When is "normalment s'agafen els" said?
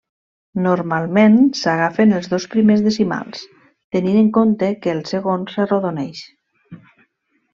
0.67-2.29